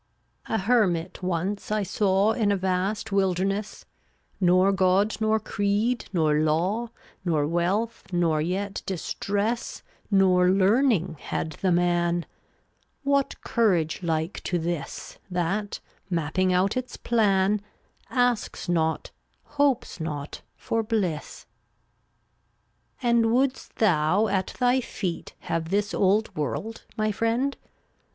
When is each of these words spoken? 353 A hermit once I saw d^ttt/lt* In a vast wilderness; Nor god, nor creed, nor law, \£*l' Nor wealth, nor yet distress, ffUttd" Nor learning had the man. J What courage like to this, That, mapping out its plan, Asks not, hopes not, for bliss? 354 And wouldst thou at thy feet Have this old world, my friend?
353 0.47 0.55
A 0.55 0.65
hermit 0.65 1.21
once 1.21 1.71
I 1.71 1.83
saw 1.83 2.33
d^ttt/lt* 2.33 2.41
In 2.41 2.51
a 2.51 2.55
vast 2.57 3.11
wilderness; 3.11 3.85
Nor 4.39 4.71
god, 4.71 5.15
nor 5.21 5.39
creed, 5.39 6.05
nor 6.11 6.39
law, 6.39 6.87
\£*l' 6.87 6.91
Nor 7.23 7.45
wealth, 7.45 8.05
nor 8.11 8.41
yet 8.41 8.81
distress, 8.87 9.83
ffUttd" 10.11 10.17
Nor 10.17 10.49
learning 10.49 11.17
had 11.19 11.51
the 11.51 11.71
man. 11.71 12.21
J 12.21 12.27
What 13.03 13.41
courage 13.41 14.01
like 14.01 14.41
to 14.45 14.57
this, 14.57 15.19
That, 15.29 15.79
mapping 16.09 16.51
out 16.51 16.75
its 16.75 16.97
plan, 16.97 17.61
Asks 18.09 18.67
not, 18.67 19.11
hopes 19.43 19.99
not, 19.99 20.41
for 20.55 20.81
bliss? 20.81 21.45
354 23.01 23.07
And 23.11 23.31
wouldst 23.31 23.75
thou 23.75 24.27
at 24.29 24.55
thy 24.59 24.81
feet 24.81 25.35
Have 25.41 25.69
this 25.69 25.93
old 25.93 26.35
world, 26.35 26.85
my 26.97 27.11
friend? 27.11 27.55